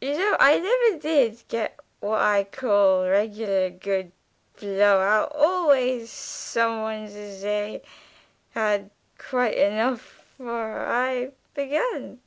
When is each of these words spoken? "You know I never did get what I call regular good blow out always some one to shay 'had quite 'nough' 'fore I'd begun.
"You 0.00 0.16
know 0.16 0.34
I 0.40 0.58
never 0.58 0.98
did 0.98 1.42
get 1.48 1.78
what 2.00 2.22
I 2.22 2.44
call 2.44 3.06
regular 3.06 3.68
good 3.68 4.12
blow 4.58 4.98
out 5.00 5.30
always 5.34 6.10
some 6.10 6.80
one 6.80 7.08
to 7.10 7.38
shay 7.38 7.82
'had 8.52 8.88
quite 9.18 9.58
'nough' 9.58 10.24
'fore 10.38 10.86
I'd 10.86 11.32
begun. 11.52 12.20